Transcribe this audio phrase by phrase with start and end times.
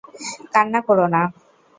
[0.53, 1.21] কান্না কোরো না।